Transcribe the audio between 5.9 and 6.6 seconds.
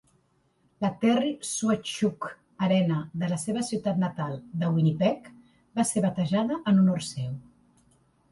ser batejada